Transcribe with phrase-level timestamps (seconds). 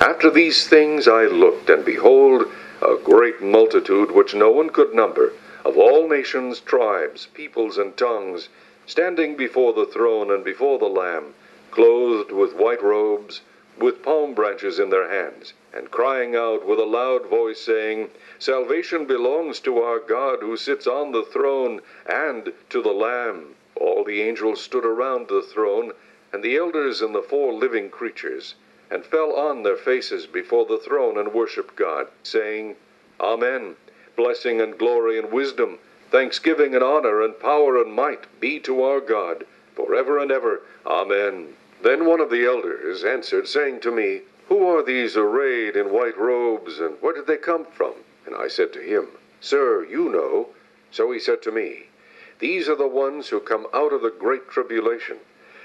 [0.00, 2.50] After these things I looked, and behold,
[2.82, 5.34] a great multitude which no one could number,
[5.64, 8.48] of all nations, tribes, peoples, and tongues,
[8.86, 11.34] standing before the throne and before the Lamb,
[11.70, 13.42] clothed with white robes,
[13.78, 19.04] with palm branches in their hands, and crying out with a loud voice, saying, Salvation
[19.04, 23.54] belongs to our God who sits on the throne and to the Lamb.
[23.76, 25.92] All the angels stood around the throne,
[26.32, 28.56] and the elders and the four living creatures
[28.90, 32.76] and fell on their faces before the throne and worshiped God, saying,
[33.20, 33.76] Amen.
[34.16, 35.78] Blessing and glory and wisdom,
[36.10, 39.44] thanksgiving and honor and power and might be to our God,
[39.74, 40.62] forever and ever.
[40.86, 41.54] Amen.
[41.82, 46.16] Then one of the elders answered, saying to me, Who are these arrayed in white
[46.16, 47.94] robes, and where did they come from?
[48.24, 49.08] And I said to him,
[49.40, 50.48] Sir, you know.
[50.90, 51.88] So he said to me,
[52.38, 55.18] These are the ones who come out of the great tribulation,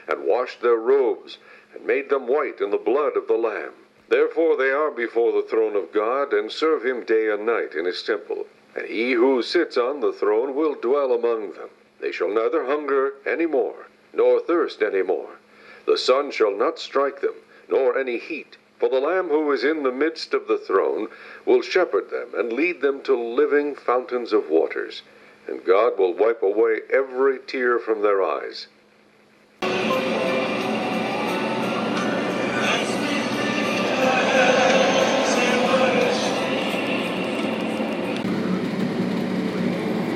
[0.08, 1.38] and washed their robes,
[1.74, 3.74] and made them white in the blood of the Lamb.
[4.10, 7.86] Therefore they are before the throne of God, and serve him day and night in
[7.86, 8.48] his temple.
[8.76, 11.70] And he who sits on the throne will dwell among them.
[12.00, 15.38] They shall neither hunger any more, nor thirst any more.
[15.86, 17.36] The sun shall not strike them,
[17.68, 18.58] nor any heat.
[18.80, 21.10] For the Lamb who is in the midst of the throne
[21.46, 25.02] will shepherd them, and lead them to living fountains of waters.
[25.48, 28.68] And God will wipe away every tear from their eyes.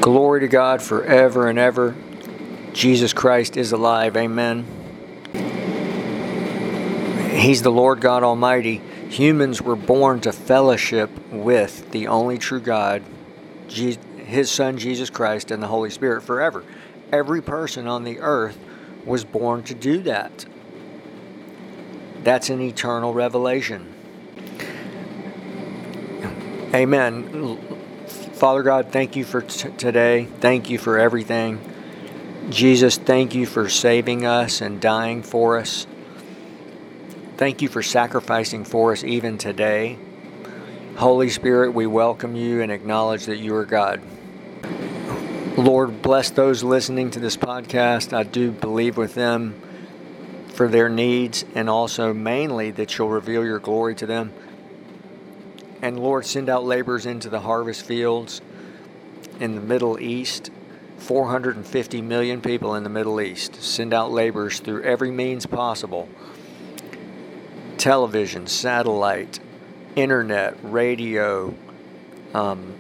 [0.03, 1.95] Glory to God forever and ever.
[2.73, 4.17] Jesus Christ is alive.
[4.17, 4.65] Amen.
[7.31, 8.81] He's the Lord God Almighty.
[9.07, 13.01] Humans were born to fellowship with the only true God,
[13.69, 16.65] His Son Jesus Christ, and the Holy Spirit forever.
[17.13, 18.59] Every person on the earth
[19.05, 20.45] was born to do that.
[22.23, 23.93] That's an eternal revelation.
[26.73, 27.72] Amen.
[28.44, 30.25] Father God, thank you for t- today.
[30.25, 31.61] Thank you for everything.
[32.49, 35.87] Jesus, thank you for saving us and dying for us.
[37.37, 39.98] Thank you for sacrificing for us even today.
[40.98, 44.02] Holy Spirit, we welcome you and acknowledge that you are God.
[45.58, 48.11] Lord, bless those listening to this podcast.
[48.11, 49.55] I do believe with them
[50.49, 54.33] for their needs and also mainly that you'll reveal your glory to them.
[55.83, 58.42] And Lord, send out laborers into the harvest fields
[59.42, 60.49] in the Middle East.
[60.99, 63.61] 450 million people in the Middle East.
[63.61, 66.08] Send out laborers through every means possible
[67.77, 69.42] television, satellite,
[69.98, 71.54] internet, radio,
[72.33, 72.73] um,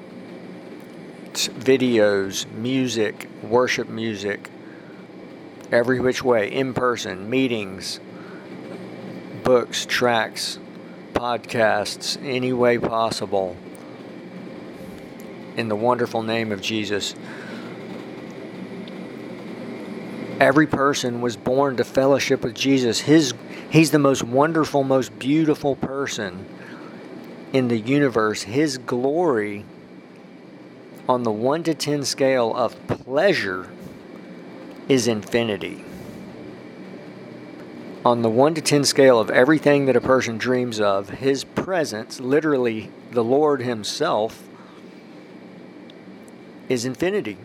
[1.33, 4.49] videos, music, worship music,
[5.73, 7.99] every which way, in person, meetings,
[9.43, 10.57] books, tracks,
[11.23, 13.55] podcasts any way possible.
[15.55, 17.15] In the wonderful name of Jesus.
[20.41, 22.99] Every person was born to fellowship with Jesus.
[22.99, 23.33] His,
[23.69, 26.45] he's the most wonderful, most beautiful person
[27.53, 28.41] in the universe.
[28.41, 29.63] His glory
[31.07, 33.69] on the 1 to 10 scale of pleasure
[34.89, 35.85] is infinity
[38.05, 42.19] on the 1 to 10 scale of everything that a person dreams of, his presence,
[42.19, 44.43] literally the Lord himself,
[46.67, 47.37] is infinity.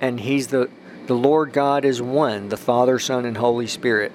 [0.00, 0.70] And he's the
[1.10, 4.12] the Lord God is one, the Father, Son, and Holy Spirit.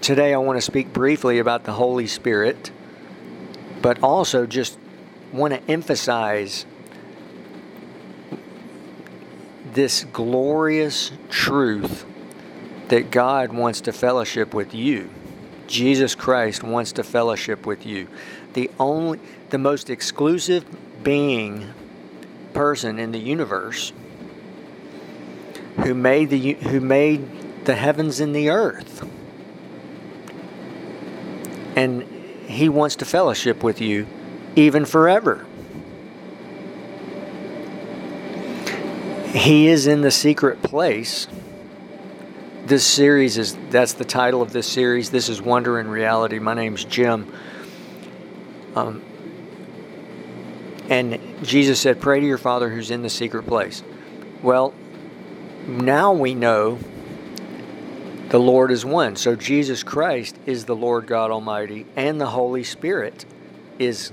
[0.00, 2.70] Today I want to speak briefly about the Holy Spirit,
[3.82, 4.78] but also just
[5.34, 6.64] want to emphasize
[9.78, 12.04] this glorious truth
[12.88, 15.08] that God wants to fellowship with you.
[15.68, 18.08] Jesus Christ wants to fellowship with you.
[18.54, 20.64] The only the most exclusive
[21.04, 21.72] being
[22.54, 23.92] person in the universe
[25.76, 29.08] who made the who made the heavens and the earth.
[31.76, 32.02] And
[32.48, 34.08] he wants to fellowship with you
[34.56, 35.46] even forever.
[39.32, 41.28] He is in the secret place.
[42.64, 45.10] This series is that's the title of this series.
[45.10, 46.38] This is Wonder in Reality.
[46.38, 47.30] My name's Jim.
[48.74, 49.02] Um,
[50.88, 53.82] and Jesus said, Pray to your Father who's in the secret place.
[54.42, 54.72] Well,
[55.66, 56.78] now we know
[58.30, 59.14] the Lord is one.
[59.16, 63.26] So Jesus Christ is the Lord God Almighty, and the Holy Spirit
[63.78, 64.10] is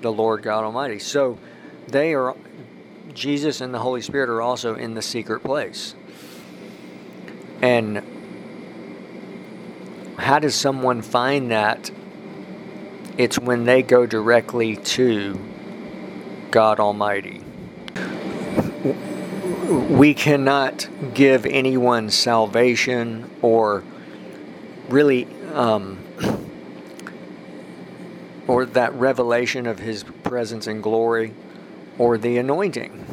[0.00, 1.00] the Lord God Almighty.
[1.00, 1.38] So
[1.88, 2.36] they are
[3.18, 5.94] Jesus and the Holy Spirit are also in the secret place.
[7.60, 8.02] And
[10.16, 11.90] how does someone find that?
[13.16, 15.40] It's when they go directly to
[16.52, 17.40] God Almighty.
[19.90, 23.82] We cannot give anyone salvation or
[24.88, 25.98] really um,
[28.46, 31.34] or that revelation of his presence and glory
[31.98, 33.07] or the anointing.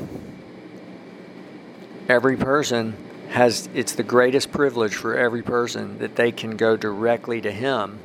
[2.08, 2.96] Every person
[3.30, 8.00] has it's the greatest privilege for every person that they can go directly to him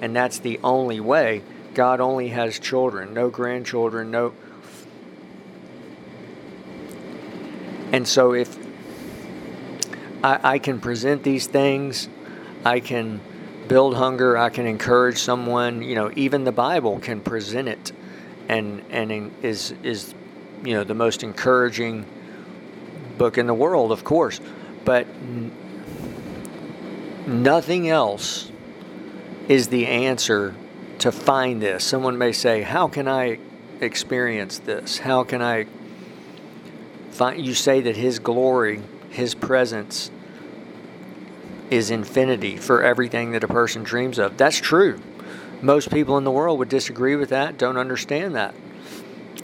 [0.00, 1.42] and that's the only way.
[1.74, 4.32] God only has children, no grandchildren, no
[7.92, 8.58] And so if
[10.24, 12.08] I, I can present these things,
[12.64, 13.20] I can
[13.68, 17.92] build hunger, I can encourage someone, you know, even the Bible can present it
[18.48, 20.14] and and is is
[20.64, 22.04] you know the most encouraging
[23.18, 24.40] book in the world, of course,
[24.84, 25.06] but
[27.26, 28.50] nothing else
[29.48, 30.54] is the answer
[30.98, 31.84] to find this.
[31.84, 33.38] Someone may say, "How can I
[33.80, 34.98] experience this?
[34.98, 35.66] How can I
[37.10, 40.10] find, you say that His glory, His presence,
[41.70, 44.36] is infinity for everything that a person dreams of.
[44.36, 45.00] That's true.
[45.62, 48.54] Most people in the world would disagree with that, don't understand that.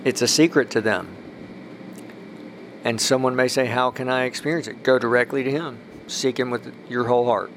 [0.04, 1.08] It's a secret to them.
[2.84, 4.82] And someone may say, How can I experience it?
[4.82, 5.78] Go directly to Him.
[6.06, 7.50] Seek Him with your whole heart.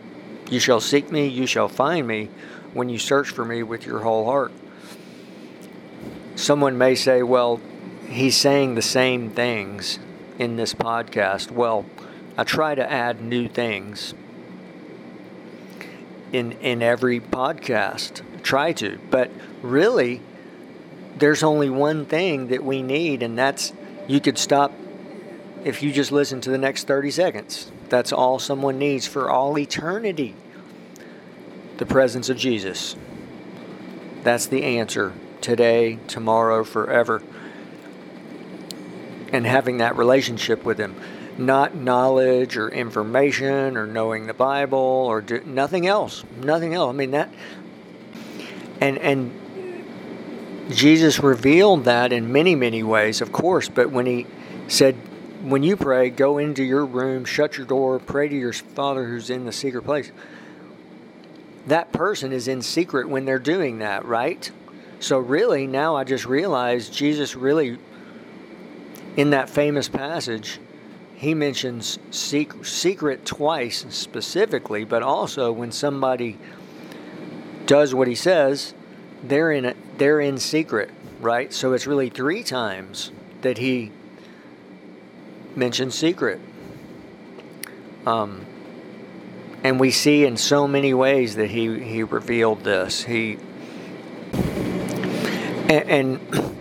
[0.50, 2.30] You shall seek me, you shall find me
[2.74, 4.52] when you search for me with your whole heart.
[6.36, 7.62] Someone may say, Well,
[8.10, 10.00] he's saying the same things
[10.38, 11.52] in this podcast.
[11.52, 11.86] Well,
[12.38, 14.14] I try to add new things
[16.32, 18.22] in in every podcast.
[18.42, 19.32] Try to, but
[19.62, 20.22] really
[21.18, 23.72] there's only one thing that we need and that's
[24.08, 24.74] you could stop
[25.64, 27.72] if you just listen to the next 30 seconds.
[27.90, 30.36] That's all someone needs for all eternity.
[31.78, 32.96] The presence of Jesus.
[34.24, 37.22] That's the answer today, tomorrow, forever
[39.34, 40.96] and having that relationship with Him.
[41.38, 46.24] Not knowledge or information or knowing the Bible or do, nothing else.
[46.38, 46.94] Nothing else.
[46.94, 47.34] I mean, that.
[48.80, 54.28] And, and Jesus revealed that in many, many ways, of course, but when He
[54.68, 54.96] said,
[55.44, 59.30] when you pray, go into your room, shut your door, pray to your Father who's
[59.30, 60.12] in the secret place.
[61.68, 64.50] That person is in secret when they're doing that, right?
[65.00, 67.78] So, really, now I just realized Jesus really
[69.18, 70.60] in that famous passage,
[71.16, 76.38] he mentions secret twice specifically, but also when somebody
[77.66, 78.74] does what he says,
[79.24, 81.54] they're in a, they're in secret, right?
[81.54, 83.12] So it's really three times
[83.42, 83.92] that he
[85.56, 86.40] mentions secret.
[88.06, 88.46] Um,
[89.64, 93.04] and we see in so many ways that he he revealed this.
[93.04, 93.38] He
[95.70, 96.56] and, and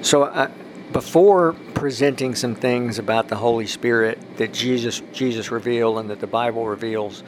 [0.02, 0.50] so I,
[0.92, 6.26] before presenting some things about the Holy Spirit that Jesus Jesus revealed and that the
[6.26, 7.22] Bible reveals,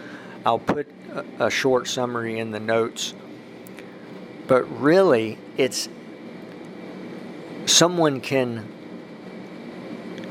[0.45, 3.15] I'll put a, a short summary in the notes.
[4.49, 5.89] But really, it's
[7.67, 8.67] someone can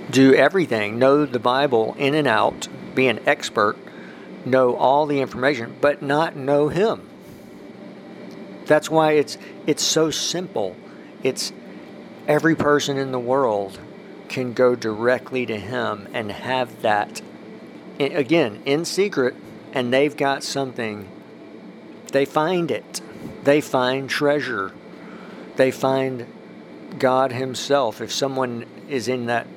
[0.10, 3.78] do everything, know the Bible in and out, be an expert,
[4.46, 7.08] know all the information, but not know Him.
[8.66, 10.76] That's why it's it's so simple.
[11.24, 11.52] It's
[12.28, 13.80] every person in the world
[14.30, 17.22] can go directly to Him and have that,
[18.00, 19.36] again, in secret,
[19.74, 21.10] and they've got something.
[22.12, 23.02] They find it.
[23.44, 24.72] They find treasure.
[25.56, 26.26] They find
[26.98, 28.02] God Himself.
[28.02, 29.48] If someone is in that,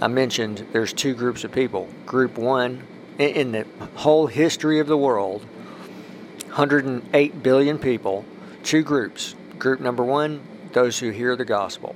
[0.00, 1.88] I mentioned there's two groups of people.
[2.06, 2.86] Group one,
[3.18, 3.66] in the
[3.96, 5.42] whole history of the world,
[6.46, 8.24] 108 billion people,
[8.62, 9.34] two groups.
[9.58, 10.40] Group number one,
[10.72, 11.94] those who hear the gospel.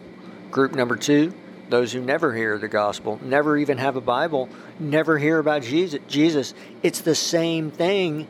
[0.51, 1.33] Group number two,
[1.71, 6.01] those who never hear the gospel, never even have a Bible, never hear about Jesus.
[6.07, 8.29] Jesus, it's the same thing.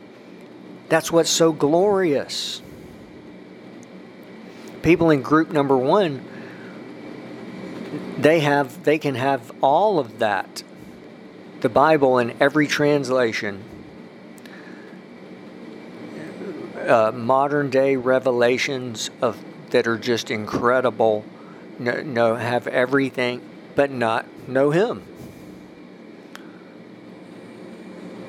[0.87, 2.61] That's what's so glorious.
[4.81, 6.23] People in group number 1
[8.17, 10.63] they have they can have all of that.
[11.61, 13.63] The Bible in every translation.
[16.87, 21.25] Uh, modern day revelations of that are just incredible,
[21.79, 23.41] know, know have everything,
[23.73, 25.01] but not know Him.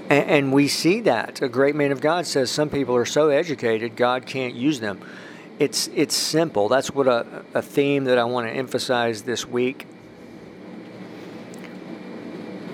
[0.09, 1.43] And, and we see that.
[1.43, 5.01] A great man of God says some people are so educated, God can't use them.
[5.59, 6.69] It's, it's simple.
[6.69, 9.87] That's what a, a theme that I want to emphasize this week.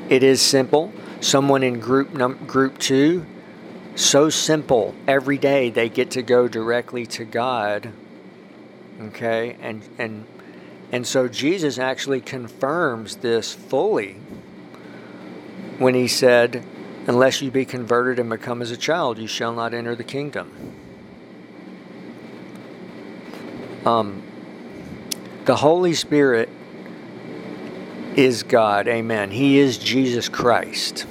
[0.08, 0.92] It is simple.
[1.20, 3.24] Someone in group num- group two
[3.94, 4.94] so simple.
[5.06, 7.92] Every day they get to go directly to God.
[9.00, 9.56] Okay?
[9.60, 10.26] And and
[10.90, 14.16] and so Jesus actually confirms this fully
[15.78, 16.64] when he said,
[17.06, 20.81] Unless you be converted and become as a child, you shall not enter the kingdom.
[23.84, 24.22] Um,
[25.44, 26.48] the Holy Spirit
[28.16, 28.86] is God.
[28.86, 29.30] Amen.
[29.30, 31.06] He is Jesus Christ.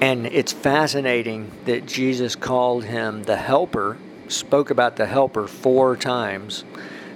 [0.00, 6.64] And it's fascinating that Jesus called him the helper, spoke about the helper four times.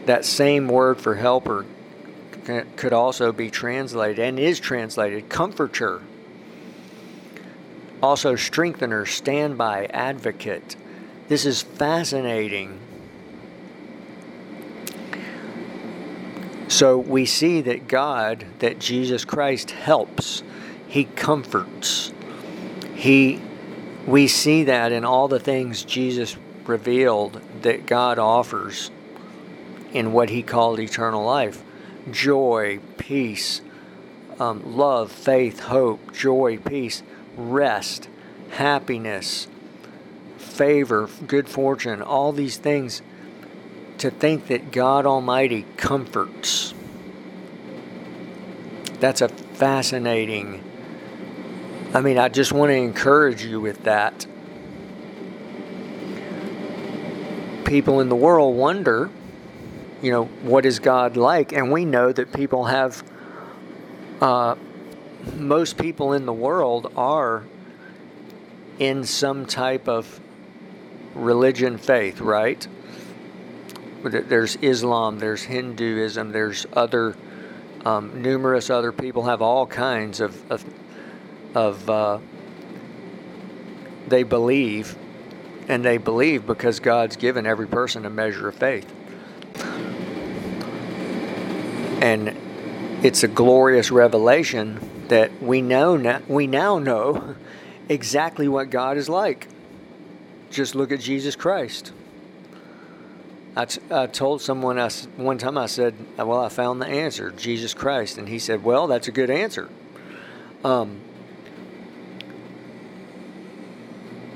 [0.04, 1.66] That same word for helper
[2.76, 6.00] could also be translated and is translated comforter,
[8.00, 10.76] also strengthener, standby, advocate.
[11.26, 12.78] This is fascinating.
[16.76, 20.42] So we see that God, that Jesus Christ helps,
[20.86, 22.12] He comforts.
[22.94, 23.40] He
[24.06, 28.90] we see that in all the things Jesus revealed that God offers
[29.94, 31.62] in what he called eternal life
[32.10, 33.62] joy, peace,
[34.38, 37.02] um, love, faith, hope, joy, peace,
[37.38, 38.10] rest,
[38.50, 39.48] happiness,
[40.36, 43.00] favor, good fortune, all these things.
[43.98, 46.74] To think that God Almighty comforts.
[49.00, 50.62] That's a fascinating.
[51.94, 54.26] I mean, I just want to encourage you with that.
[57.64, 59.10] People in the world wonder
[60.02, 61.52] you know, what is God like?
[61.52, 63.02] And we know that people have,
[64.20, 64.56] uh,
[65.34, 67.44] most people in the world are
[68.78, 70.20] in some type of
[71.14, 72.66] religion faith, right?
[74.08, 77.14] There's Islam, there's Hinduism, there's other,
[77.84, 80.64] um, numerous other people have all kinds of, of,
[81.54, 82.18] of uh,
[84.08, 84.96] they believe,
[85.68, 88.92] and they believe because God's given every person a measure of faith.
[92.00, 92.36] And
[93.02, 97.34] it's a glorious revelation that we know now, we now know
[97.88, 99.48] exactly what God is like.
[100.50, 101.92] Just look at Jesus Christ.
[103.56, 107.30] I, t- I told someone I, one time, I said, Well, I found the answer,
[107.30, 108.18] Jesus Christ.
[108.18, 109.70] And he said, Well, that's a good answer.
[110.62, 111.00] Um,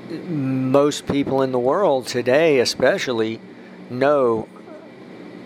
[0.09, 3.39] most people in the world today, especially,
[3.89, 4.47] know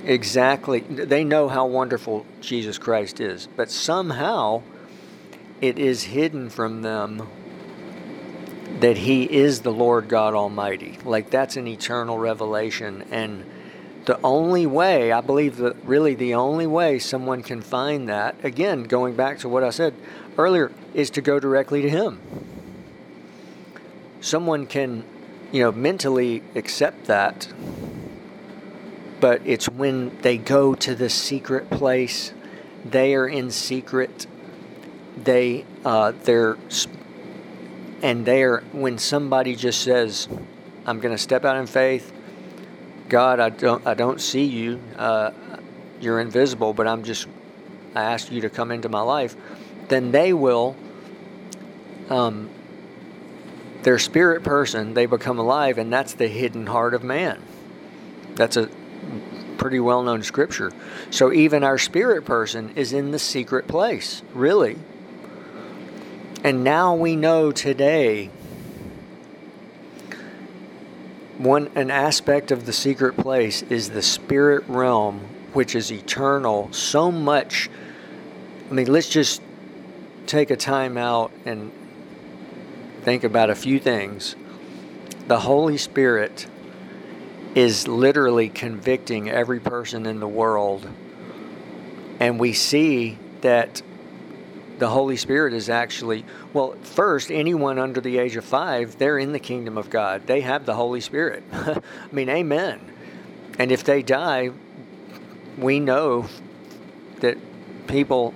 [0.05, 4.61] exactly they know how wonderful Jesus Christ is, but somehow
[5.61, 7.27] it is hidden from them
[8.79, 10.97] that he is the Lord God Almighty.
[11.03, 13.45] Like that's an eternal revelation and
[14.05, 18.83] the only way, I believe that really the only way someone can find that, again,
[18.83, 19.93] going back to what I said
[20.37, 22.19] earlier, is to go directly to him.
[24.21, 25.03] Someone can,
[25.51, 27.47] you know, mentally accept that
[29.19, 32.33] but it's when they go to the secret place.
[32.83, 34.27] They are in secret.
[35.17, 36.57] They uh, they're
[38.03, 40.27] and they're when somebody just says,
[40.85, 42.11] "I'm going to step out in faith."
[43.15, 44.77] God, I don't I don't see you.
[44.97, 45.31] Uh,
[46.01, 47.27] you're invisible, but I'm just
[47.95, 49.37] I ask you to come into my life.
[49.87, 50.75] Then they will.
[52.09, 52.49] Um,
[53.83, 57.41] their spirit person, they become alive, and that's the hidden heart of man.
[58.33, 58.69] That's a
[59.59, 60.73] pretty well known scripture.
[61.09, 64.75] So even our spirit person is in the secret place, really.
[66.43, 68.29] And now we know today
[71.37, 75.19] one an aspect of the secret place is the spirit realm
[75.53, 77.69] which is eternal so much
[78.69, 79.41] I mean let's just
[80.27, 81.71] take a time out and
[83.03, 84.35] think about a few things.
[85.27, 86.47] The Holy Spirit
[87.53, 90.89] is literally convicting every person in the world.
[92.19, 93.81] And we see that
[94.79, 99.31] the Holy Spirit is actually, well, first, anyone under the age of five, they're in
[99.31, 100.27] the kingdom of God.
[100.27, 101.43] They have the Holy Spirit.
[101.51, 102.79] I mean, amen.
[103.57, 104.51] And if they die,
[105.57, 106.27] we know
[107.19, 107.37] that
[107.87, 108.33] people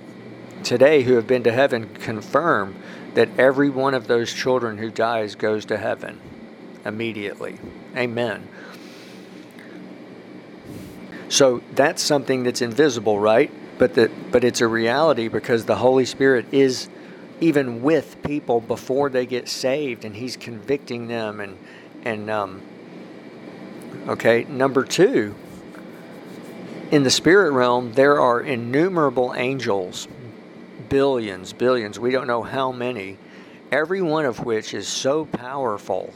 [0.62, 2.76] today who have been to heaven confirm
[3.14, 6.20] that every one of those children who dies goes to heaven
[6.84, 7.58] immediately.
[7.96, 8.48] Amen.
[11.28, 13.50] So that's something that's invisible, right?
[13.80, 16.90] But that but it's a reality because the Holy Spirit is
[17.40, 21.40] even with people before they get saved, and He's convicting them.
[21.40, 21.56] And
[22.04, 22.60] and um,
[24.06, 25.34] okay, number two,
[26.90, 30.08] in the spirit realm, there are innumerable angels,
[30.90, 31.98] billions, billions.
[31.98, 33.16] We don't know how many,
[33.72, 36.12] every one of which is so powerful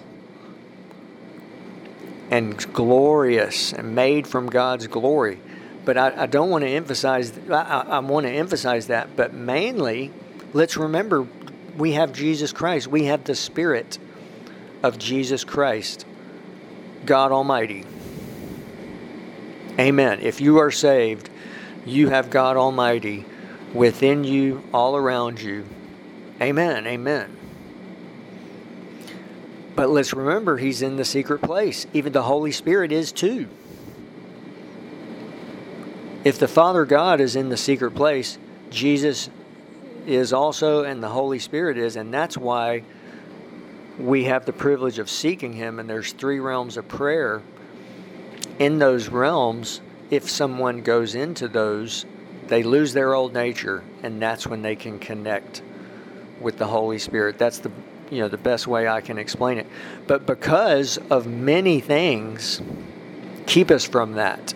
[2.30, 5.38] and glorious and made from God's glory.
[5.84, 7.32] But I, I don't want to emphasize.
[7.50, 9.16] I, I want to emphasize that.
[9.16, 10.12] But mainly,
[10.52, 11.26] let's remember,
[11.76, 12.86] we have Jesus Christ.
[12.86, 13.98] We have the Spirit
[14.82, 16.06] of Jesus Christ,
[17.04, 17.84] God Almighty.
[19.78, 20.20] Amen.
[20.20, 21.30] If you are saved,
[21.84, 23.24] you have God Almighty
[23.74, 25.66] within you, all around you.
[26.40, 26.86] Amen.
[26.86, 27.36] Amen.
[29.74, 31.86] But let's remember, He's in the secret place.
[31.92, 33.48] Even the Holy Spirit is too.
[36.24, 38.38] If the Father God is in the secret place,
[38.70, 39.28] Jesus
[40.06, 42.82] is also, and the Holy Spirit is, and that's why
[43.98, 45.78] we have the privilege of seeking Him.
[45.78, 47.42] And there's three realms of prayer.
[48.58, 52.06] In those realms, if someone goes into those,
[52.48, 55.62] they lose their old nature, and that's when they can connect
[56.40, 57.38] with the Holy Spirit.
[57.38, 57.70] That's the
[58.10, 59.66] you know the best way I can explain it.
[60.06, 62.60] But because of many things
[63.46, 64.54] keep us from that.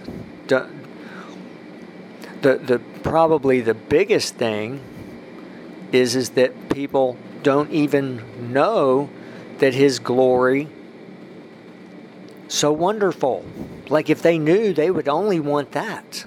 [2.43, 4.83] The, the probably the biggest thing
[5.93, 9.09] is is that people don't even know
[9.59, 10.69] that his glory
[12.49, 13.45] so wonderful.
[13.89, 16.25] Like if they knew, they would only want that.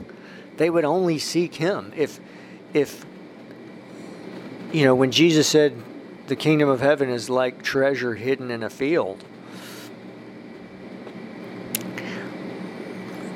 [0.57, 1.91] They would only seek him.
[1.95, 2.19] If
[2.73, 3.05] if
[4.71, 5.75] you know, when Jesus said
[6.27, 9.23] the kingdom of heaven is like treasure hidden in a field.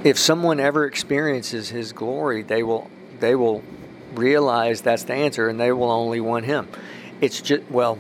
[0.05, 3.61] If someone ever experiences his glory, they will they will
[4.13, 6.69] realize that's the answer and they will only want him.
[7.19, 7.99] It's just well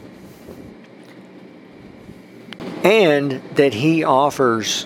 [2.85, 4.85] and that he offers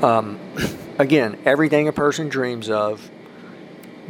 [0.00, 0.38] um,
[0.98, 3.10] again everything a person dreams of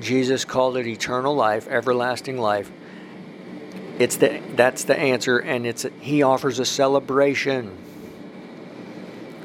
[0.00, 2.70] jesus called it eternal life everlasting life
[3.98, 7.74] it's the that's the answer and it's he offers a celebration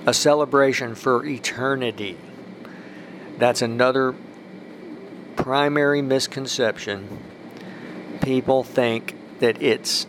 [0.09, 2.17] a celebration for eternity.
[3.37, 4.15] That's another
[5.35, 7.19] primary misconception.
[8.23, 10.07] People think that it's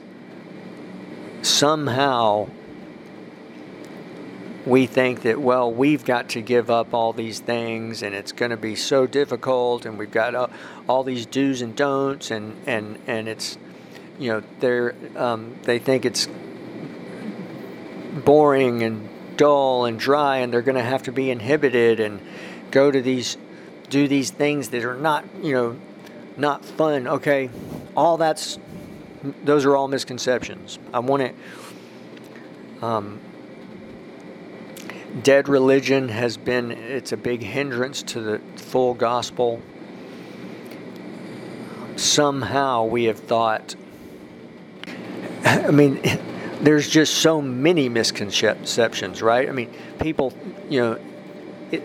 [1.43, 2.49] somehow
[4.65, 8.51] we think that well we've got to give up all these things and it's going
[8.51, 10.47] to be so difficult and we've got uh,
[10.87, 13.59] all these do's and don'ts and and and it's
[14.19, 16.27] you know they're um, they think it's
[18.25, 19.09] boring and
[19.41, 22.21] dull and dry and they're going to have to be inhibited and
[22.71, 23.37] go to these
[23.89, 25.77] do these things that are not you know
[26.37, 27.49] not fun okay
[27.97, 28.59] all that's
[29.45, 30.79] those are all misconceptions.
[30.93, 31.35] I want
[32.81, 32.87] to.
[32.87, 33.21] Um,
[35.23, 39.61] dead religion has been it's a big hindrance to the full gospel.
[41.97, 43.75] Somehow we have thought.
[45.45, 46.01] I mean,
[46.61, 49.49] there's just so many misconceptions, right?
[49.49, 50.33] I mean, people,
[50.69, 51.01] you know,
[51.71, 51.83] it,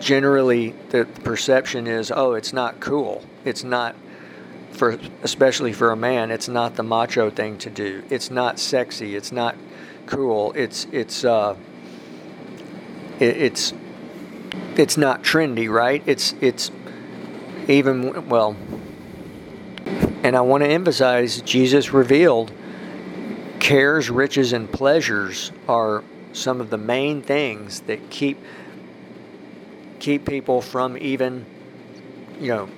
[0.00, 3.24] generally the perception is, oh, it's not cool.
[3.44, 3.96] It's not
[4.72, 8.04] for especially for a man, it's not the macho thing to do.
[8.10, 9.16] It's not sexy.
[9.16, 9.56] It's not
[10.06, 10.52] cool.
[10.52, 11.56] It's it's uh,
[13.18, 13.72] it, it's
[14.76, 16.02] it's not trendy, right?
[16.06, 16.70] It's it's
[17.68, 18.56] even well.
[20.22, 22.52] And I want to emphasize Jesus revealed
[23.66, 28.38] cares, riches, and pleasures are some of the main things that keep
[29.98, 31.44] keep people from even
[32.38, 32.68] you know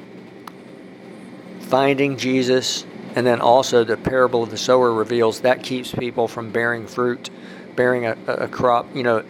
[1.60, 6.50] finding Jesus, and then also the parable of the sower reveals that keeps people from
[6.50, 7.28] bearing fruit,
[7.76, 8.86] bearing a, a crop.
[8.96, 9.24] You know,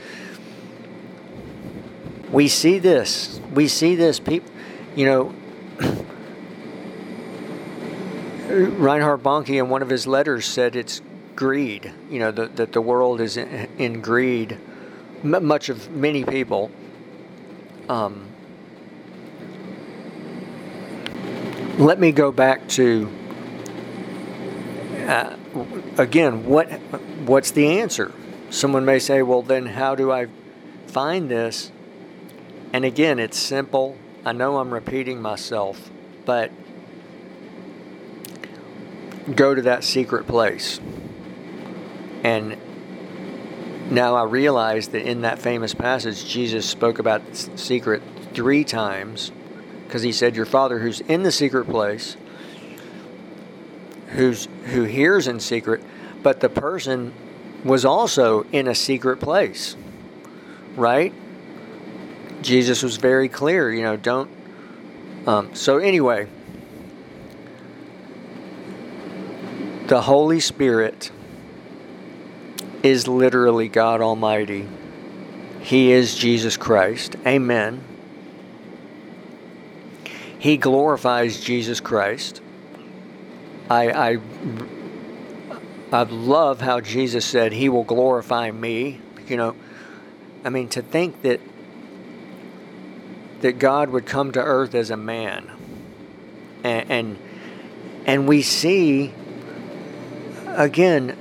[2.30, 3.40] we see this.
[3.52, 4.20] We see this.
[4.20, 4.48] People,
[4.94, 5.34] you know,
[8.48, 11.02] Reinhard Bonnke in one of his letters said it's
[11.38, 11.92] greed.
[12.10, 14.58] You know that that the world is in, in greed.
[15.22, 16.68] M- much of many people.
[17.88, 18.26] Um,
[21.78, 23.08] let me go back to
[25.06, 25.36] uh,
[25.96, 26.72] again what
[27.24, 28.12] what's the answer
[28.50, 30.26] someone may say well then how do i
[30.88, 31.70] find this
[32.72, 35.90] and again it's simple i know i'm repeating myself
[36.24, 36.50] but
[39.34, 40.80] go to that secret place
[42.28, 42.56] and
[43.90, 48.02] now i realize that in that famous passage jesus spoke about secret
[48.34, 49.32] three times
[49.88, 52.16] because he said, Your Father who's in the secret place,
[54.08, 55.82] who's, who hears in secret,
[56.22, 57.14] but the person
[57.64, 59.76] was also in a secret place,
[60.76, 61.14] right?
[62.42, 64.30] Jesus was very clear, you know, don't.
[65.26, 66.28] Um, so, anyway,
[69.86, 71.10] the Holy Spirit
[72.88, 74.66] is literally God Almighty.
[75.60, 77.16] He is Jesus Christ.
[77.26, 77.82] Amen.
[80.38, 82.40] He glorifies Jesus Christ.
[83.68, 84.18] I, I,
[85.92, 89.00] I love how Jesus said, He will glorify me.
[89.26, 89.56] You know,
[90.44, 91.40] I mean, to think that
[93.40, 95.50] that God would come to earth as a man.
[96.64, 97.18] And, and,
[98.04, 99.12] and we see,
[100.46, 101.16] again,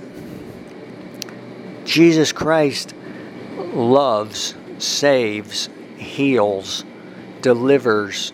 [1.87, 2.93] Jesus Christ
[3.55, 6.83] loves, saves, heals,
[7.41, 8.33] delivers,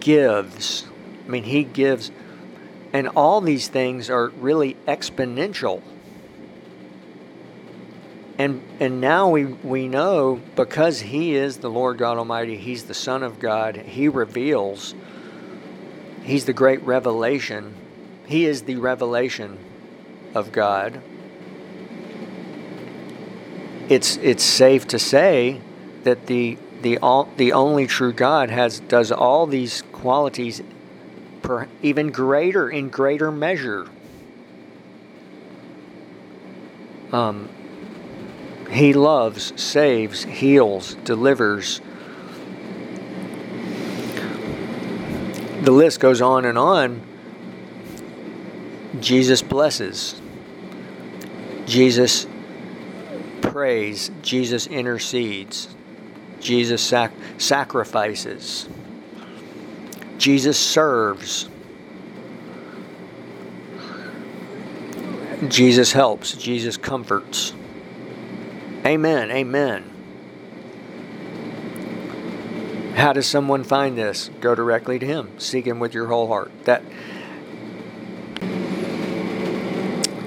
[0.00, 0.86] gives.
[1.26, 2.10] I mean, He gives.
[2.94, 5.82] And all these things are really exponential.
[8.38, 12.94] And, and now we, we know because He is the Lord God Almighty, He's the
[12.94, 14.94] Son of God, He reveals,
[16.22, 17.74] He's the great revelation.
[18.26, 19.58] He is the revelation
[20.34, 21.02] of God.
[23.90, 25.60] It's, it's safe to say
[26.04, 30.62] that the, the, all, the only true God has, does all these qualities
[31.42, 33.88] per, even greater, in greater measure.
[37.10, 37.48] Um,
[38.70, 41.80] he loves, saves, heals, delivers.
[45.62, 47.02] The list goes on and on.
[49.00, 50.20] Jesus blesses.
[51.66, 52.28] Jesus
[53.50, 54.10] prays.
[54.22, 55.68] Jesus intercedes.
[56.40, 58.68] Jesus sac- sacrifices.
[60.18, 61.48] Jesus serves.
[65.48, 66.34] Jesus helps.
[66.34, 67.52] Jesus comforts.
[68.84, 69.30] Amen.
[69.30, 69.84] Amen.
[72.94, 74.30] How does someone find this?
[74.40, 75.38] Go directly to Him.
[75.38, 76.50] Seek Him with your whole heart.
[76.64, 76.82] That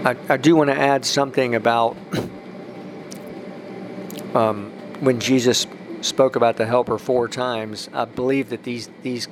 [0.04, 1.96] I, I do want to add something about
[4.34, 5.67] um, when Jesus
[6.02, 7.89] spoke about the Helper four times.
[7.93, 9.28] I believe that these these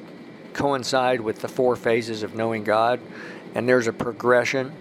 [0.53, 2.99] coincide with the four phases of knowing God,
[3.55, 4.71] and there's a progression.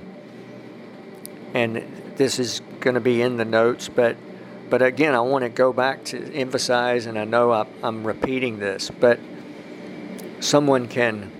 [1.52, 1.76] And
[2.16, 4.16] this is going to be in the notes, but
[4.68, 8.60] but again, I want to go back to emphasize, and I know I, I'm repeating
[8.60, 9.18] this, but
[10.38, 11.32] someone can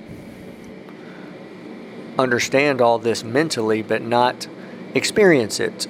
[2.18, 4.48] understand all this mentally, but not
[4.94, 5.86] experience it.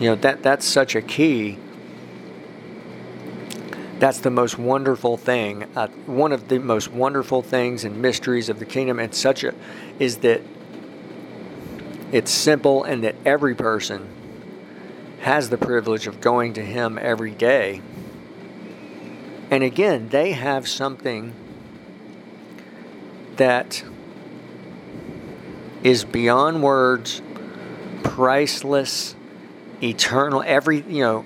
[0.00, 1.58] You know that that's such a key.
[3.98, 5.64] That's the most wonderful thing.
[5.74, 9.54] Uh, one of the most wonderful things and mysteries of the kingdom, and such a,
[9.98, 10.40] is that
[12.12, 14.08] it's simple, and that every person
[15.20, 17.82] has the privilege of going to Him every day.
[19.50, 21.34] And again, they have something
[23.36, 23.82] that
[25.82, 27.20] is beyond words,
[28.04, 29.16] priceless,
[29.82, 31.24] eternal, every, you know,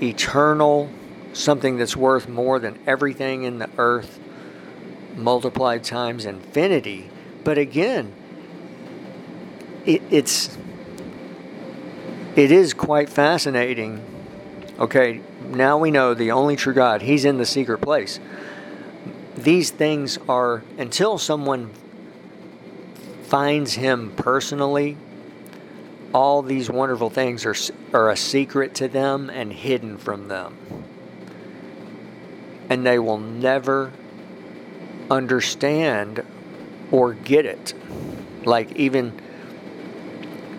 [0.00, 0.88] eternal,
[1.34, 4.18] something that's worth more than everything in the earth
[5.16, 7.10] multiplied times infinity.
[7.44, 8.12] But again,
[9.84, 10.56] it, it's
[12.36, 14.02] it is quite fascinating.
[14.78, 15.20] Okay,
[15.50, 18.18] now we know the only true God, He's in the secret place.
[19.36, 21.70] These things are, until someone
[23.22, 24.96] finds Him personally,
[26.12, 27.54] all these wonderful things are,
[27.92, 30.56] are a secret to them and hidden from them.
[32.68, 33.92] And they will never
[35.10, 36.24] understand
[36.90, 37.74] or get it.
[38.44, 39.12] Like, even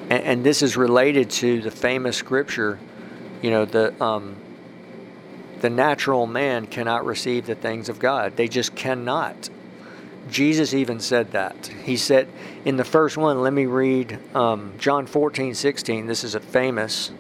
[0.10, 2.80] and, and this is related to the famous scripture,
[3.42, 4.36] you know, the um,
[5.62, 8.36] the natural man cannot receive the things of God.
[8.36, 9.50] They just cannot.
[10.30, 11.68] Jesus even said that.
[11.84, 12.28] He said
[12.66, 16.08] in the first one, let me read um, John 14, 16.
[16.08, 17.12] This is a famous.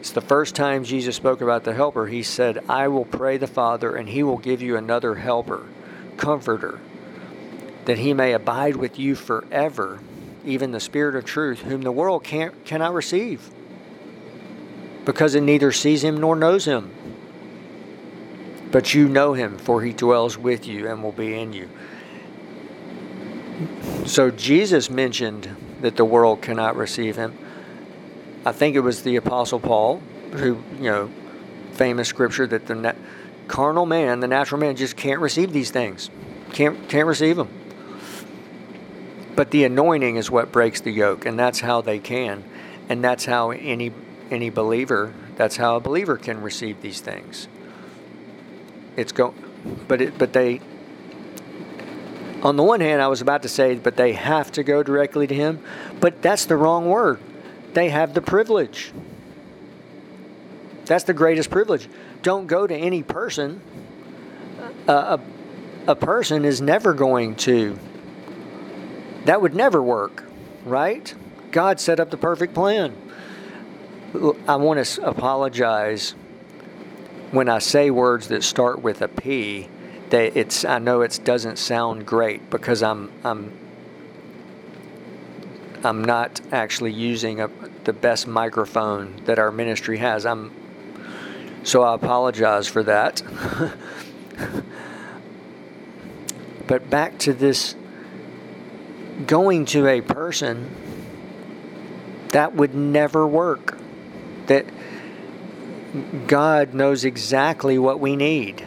[0.00, 2.06] It's the first time Jesus spoke about the helper.
[2.06, 5.66] He said, I will pray the Father, and he will give you another helper,
[6.16, 6.80] comforter,
[7.84, 10.00] that he may abide with you forever
[10.42, 13.50] even the Spirit of truth, whom the world can't, cannot receive,
[15.04, 16.90] because it neither sees him nor knows him.
[18.72, 21.68] But you know him, for he dwells with you and will be in you.
[24.06, 27.36] So Jesus mentioned that the world cannot receive him.
[28.44, 30.00] I think it was the Apostle Paul
[30.32, 31.10] who, you know,
[31.72, 32.92] famous scripture that the na-
[33.48, 36.10] carnal man, the natural man, just can't receive these things.
[36.52, 37.48] Can't can't receive them.
[39.36, 42.44] But the anointing is what breaks the yoke, and that's how they can,
[42.88, 43.92] and that's how any
[44.30, 47.48] any believer, that's how a believer can receive these things.
[48.96, 49.34] It's go,
[49.88, 50.60] but it, but they
[52.42, 55.26] on the one hand, I was about to say, but they have to go directly
[55.26, 55.60] to Him,
[56.00, 57.20] but that's the wrong word.
[57.72, 58.92] They have the privilege.
[60.86, 61.88] That's the greatest privilege.
[62.22, 63.60] Don't go to any person.
[64.88, 65.18] Uh,
[65.86, 67.78] a, a person is never going to.
[69.26, 70.24] That would never work,
[70.64, 71.14] right?
[71.52, 72.96] God set up the perfect plan.
[74.48, 76.16] I want to apologize
[77.30, 79.68] when I say words that start with a P
[80.10, 83.52] that it's I know it doesn't sound great because I'm I'm
[85.84, 87.48] I'm not actually using a,
[87.84, 90.26] the best microphone that our ministry has.
[90.26, 90.52] I'm
[91.62, 93.22] so I apologize for that.
[96.66, 97.74] but back to this
[99.26, 100.74] going to a person
[102.28, 103.78] that would never work.
[104.46, 104.66] That
[106.26, 108.66] God knows exactly what we need.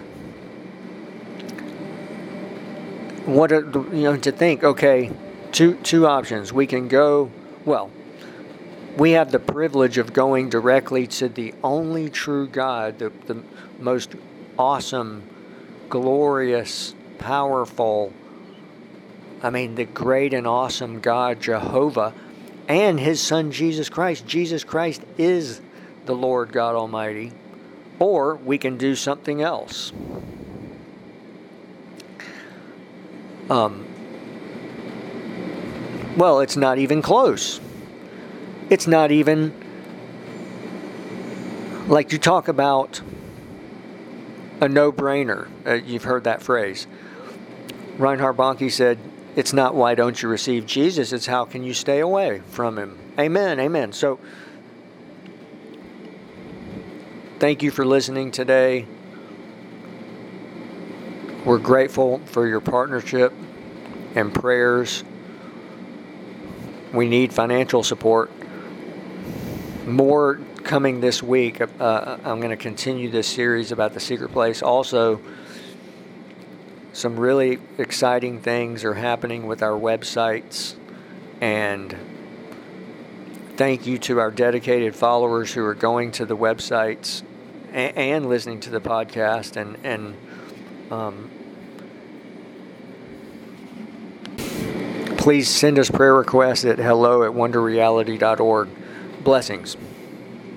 [3.26, 5.12] what are, you know to think okay
[5.54, 6.52] two two options.
[6.52, 7.32] We can go
[7.64, 7.90] well
[8.98, 13.42] we have the privilege of going directly to the only true god the, the
[13.80, 14.14] most
[14.58, 15.24] awesome
[15.90, 18.14] glorious powerful
[19.42, 22.14] i mean the great and awesome god jehovah
[22.68, 24.26] and his son jesus christ.
[24.26, 25.62] Jesus christ is
[26.06, 27.32] the lord god almighty.
[28.00, 29.94] Or we can do something else.
[33.50, 33.86] Um,
[36.18, 37.60] well, it's not even close.
[38.70, 39.54] It's not even
[41.88, 43.02] like you talk about
[44.62, 45.48] a no brainer.
[45.66, 46.88] Uh, you've heard that phrase.
[47.98, 48.98] Reinhard Bonnke said,
[49.36, 52.98] It's not why don't you receive Jesus, it's how can you stay away from him.
[53.20, 53.94] Amen, amen.
[53.94, 54.20] So,
[57.40, 58.86] thank you for listening today.
[61.46, 63.34] We're grateful for your partnership
[64.16, 65.04] and prayers.
[66.94, 68.32] We need financial support.
[69.88, 71.60] More coming this week.
[71.60, 74.62] Uh, I'm going to continue this series about the secret place.
[74.62, 75.20] Also,
[76.94, 80.76] some really exciting things are happening with our websites.
[81.42, 81.96] And
[83.58, 87.24] thank you to our dedicated followers who are going to the websites
[87.72, 90.16] and, and listening to the podcast and, and
[90.92, 91.32] um,
[95.24, 98.68] please send us prayer requests at hello at wonderreality.org.
[99.24, 99.78] Blessings.